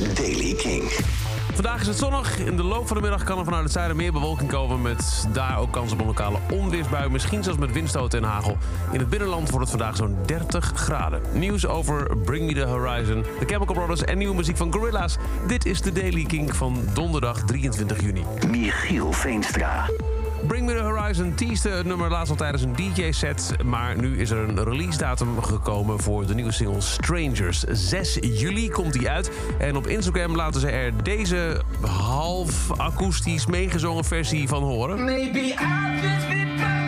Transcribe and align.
is 0.00 0.14
Daily 0.14 0.54
King. 0.54 0.82
Vandaag 1.54 1.80
is 1.80 1.86
het 1.86 1.96
zonnig. 1.96 2.38
In 2.38 2.56
de 2.56 2.62
loop 2.62 2.86
van 2.86 2.96
de 2.96 3.02
middag 3.02 3.24
kan 3.24 3.38
er 3.38 3.44
vanuit 3.44 3.62
het 3.62 3.72
zuiden 3.72 3.96
meer 3.96 4.12
bewolking 4.12 4.50
komen... 4.50 4.82
met 4.82 5.26
daar 5.32 5.58
ook 5.58 5.72
kans 5.72 5.92
op 5.92 6.00
een 6.00 6.06
lokale 6.06 6.38
onweersbui. 6.52 7.10
Misschien 7.10 7.42
zelfs 7.42 7.58
met 7.58 7.72
windstoten 7.72 8.22
en 8.22 8.28
hagel. 8.28 8.56
In 8.92 8.98
het 8.98 9.08
binnenland 9.08 9.50
wordt 9.50 9.70
het 9.70 9.78
vandaag 9.78 9.96
zo'n 9.96 10.16
30 10.26 10.72
graden. 10.74 11.22
Nieuws 11.32 11.66
over 11.66 12.16
Bring 12.16 12.46
Me 12.46 12.54
The 12.54 12.66
Horizon, 12.66 13.24
The 13.38 13.46
Chemical 13.46 13.74
Brothers... 13.74 14.04
en 14.04 14.18
nieuwe 14.18 14.34
muziek 14.34 14.56
van 14.56 14.72
Gorillaz. 14.72 15.16
Dit 15.46 15.66
is 15.66 15.80
de 15.80 15.92
Daily 15.92 16.24
King 16.24 16.56
van 16.56 16.84
donderdag 16.94 17.42
23 17.44 18.00
juni. 18.00 18.24
Michiel 18.50 19.12
Veenstra. 19.12 19.88
Bring 20.46 20.66
Me 20.66 20.74
The 20.74 20.80
Horizon 20.80 21.34
teaste 21.34 21.68
het 21.68 21.86
nummer 21.86 22.10
laatst 22.10 22.30
al 22.30 22.36
tijdens 22.36 22.62
een 22.62 22.76
DJ-set... 22.76 23.54
maar 23.64 23.96
nu 23.96 24.18
is 24.18 24.30
er 24.30 24.38
een 24.38 24.64
release-datum 24.64 25.42
gekomen 25.42 26.00
voor 26.00 26.26
de 26.26 26.34
nieuwe 26.34 26.52
single 26.52 26.80
Strangers. 26.80 27.64
6 27.68 28.18
juli 28.20 28.68
komt 28.68 28.92
die 28.92 29.10
uit. 29.10 29.30
En 29.58 29.76
op 29.76 29.86
Instagram 29.86 30.36
laten 30.36 30.60
ze 30.60 30.68
er 30.68 31.02
deze 31.02 31.62
half 31.86 32.70
akoestisch 32.76 33.46
meegezongen 33.46 34.04
versie 34.04 34.48
van 34.48 34.62
horen. 34.62 35.04
Maybe 35.04 35.38
I've 35.38 36.02
just 36.02 36.28
been 36.28 36.58
fucked 36.58 36.82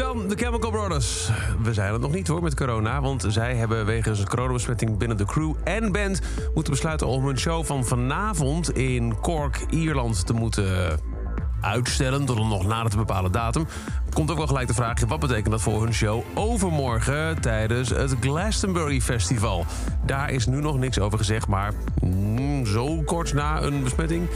Dan 0.00 0.28
de 0.28 0.36
Chemical 0.36 0.70
Brothers. 0.70 1.30
We 1.62 1.74
zijn 1.74 1.92
het 1.92 2.00
nog 2.00 2.12
niet 2.12 2.28
hoor 2.28 2.42
met 2.42 2.54
corona, 2.54 3.00
want 3.00 3.24
zij 3.28 3.56
hebben 3.56 3.86
wegens 3.86 4.18
het 4.18 4.28
coronabesmetting 4.28 4.98
binnen 4.98 5.16
de 5.16 5.24
crew 5.24 5.54
en 5.64 5.92
band 5.92 6.20
moeten 6.54 6.72
besluiten 6.72 7.06
om 7.06 7.26
hun 7.26 7.38
show 7.38 7.64
van 7.64 7.84
vanavond 7.84 8.76
in 8.76 9.20
Cork, 9.20 9.66
Ierland 9.70 10.26
te 10.26 10.32
moeten 10.32 11.00
uitstellen 11.60 12.24
tot 12.24 12.38
een 12.38 12.48
nog 12.48 12.66
nader 12.66 12.90
te 12.90 12.96
bepalen 12.96 13.32
datum. 13.32 13.66
Komt 14.12 14.30
ook 14.30 14.36
wel 14.36 14.46
gelijk 14.46 14.68
de 14.68 14.74
vraag, 14.74 15.00
wat 15.00 15.20
betekent 15.20 15.50
dat 15.50 15.62
voor 15.62 15.82
hun 15.82 15.94
show 15.94 16.22
overmorgen 16.34 17.40
tijdens 17.40 17.88
het 17.88 18.14
Glastonbury 18.20 19.00
Festival? 19.00 19.64
Daar 20.06 20.30
is 20.30 20.46
nu 20.46 20.60
nog 20.60 20.78
niks 20.78 20.98
over 20.98 21.18
gezegd, 21.18 21.46
maar 21.46 21.72
mm, 22.02 22.66
zo 22.66 23.02
kort 23.02 23.32
na 23.32 23.62
een 23.62 23.82
besmetting 23.82 24.28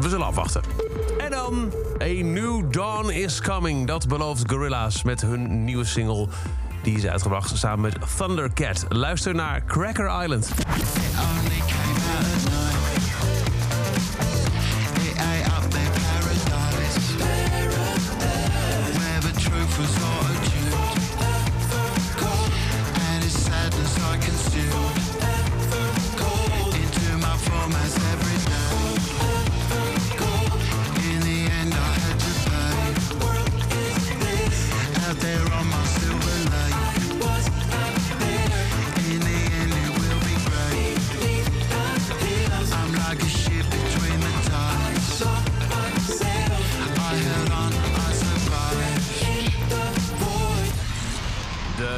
we 0.00 0.08
zullen 0.08 0.26
afwachten. 0.26 0.87
En 1.28 1.34
dan 1.34 1.72
A 2.02 2.22
New 2.22 2.72
Dawn 2.72 3.10
is 3.10 3.40
Coming. 3.40 3.86
Dat 3.86 4.08
belooft 4.08 4.50
Gorillaz 4.50 5.02
met 5.02 5.20
hun 5.20 5.64
nieuwe 5.64 5.84
single. 5.84 6.28
Die 6.82 6.96
is 6.96 7.06
uitgebracht 7.06 7.58
samen 7.58 7.80
met 7.80 8.16
Thundercat. 8.16 8.86
Luister 8.88 9.34
naar 9.34 9.64
Cracker 9.64 10.22
Island. 10.22 10.50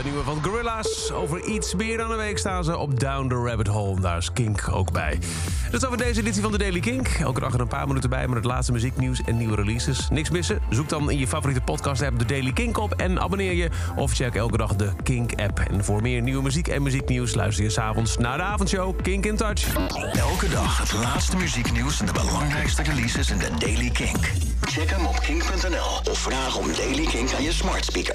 Nieuwe 0.04 0.22
van 0.22 0.44
Gorillaz. 0.44 1.10
Over 1.10 1.44
iets 1.44 1.74
meer 1.74 1.96
dan 1.96 2.10
een 2.10 2.16
week 2.16 2.38
staan 2.38 2.64
ze 2.64 2.76
op 2.76 3.00
Down 3.00 3.28
the 3.28 3.34
Rabbit 3.34 3.66
Hole. 3.66 4.00
Daar 4.00 4.16
is 4.16 4.32
Kink 4.32 4.68
ook 4.72 4.92
bij. 4.92 5.18
Dat 5.70 5.82
is 5.82 5.86
over 5.86 5.98
deze 5.98 6.20
editie 6.20 6.42
van 6.42 6.52
de 6.52 6.58
Daily 6.58 6.80
Kink. 6.80 7.08
Elke 7.08 7.40
dag 7.40 7.54
er 7.54 7.60
een 7.60 7.68
paar 7.68 7.86
minuten 7.86 8.10
bij 8.10 8.26
met 8.26 8.36
het 8.36 8.44
laatste 8.44 8.72
muzieknieuws 8.72 9.22
en 9.24 9.36
nieuwe 9.36 9.56
releases. 9.56 10.08
Niks 10.10 10.30
missen? 10.30 10.58
Zoek 10.70 10.88
dan 10.88 11.10
in 11.10 11.18
je 11.18 11.26
favoriete 11.26 11.60
podcast-app 11.60 12.18
de 12.18 12.24
Daily 12.24 12.52
Kink 12.52 12.78
op... 12.78 12.92
en 12.92 13.20
abonneer 13.20 13.52
je 13.52 13.70
of 13.96 14.12
check 14.12 14.34
elke 14.34 14.56
dag 14.56 14.76
de 14.76 14.92
Kink-app. 15.02 15.58
En 15.58 15.84
voor 15.84 16.02
meer 16.02 16.22
nieuwe 16.22 16.42
muziek 16.42 16.68
en 16.68 16.82
muzieknieuws... 16.82 17.34
luister 17.34 17.64
je 17.64 17.70
s'avonds 17.70 18.16
naar 18.16 18.36
de 18.36 18.42
avondshow 18.42 19.02
Kink 19.02 19.26
in 19.26 19.36
Touch. 19.36 19.74
Elke 20.12 20.48
dag 20.48 20.78
het 20.78 20.92
laatste 20.92 21.36
muzieknieuws 21.36 22.00
en 22.00 22.06
de 22.06 22.12
belangrijkste 22.12 22.82
releases 22.82 23.30
in 23.30 23.38
de 23.38 23.50
Daily 23.58 23.90
Kink. 23.90 24.30
Check 24.60 24.90
hem 24.90 25.06
op 25.06 25.20
kink.nl 25.20 26.10
of 26.10 26.18
vraag 26.18 26.56
om 26.56 26.66
Daily 26.76 27.04
Kink 27.04 27.32
aan 27.32 27.42
je 27.42 27.52
smart 27.52 27.84
speaker. 27.84 28.08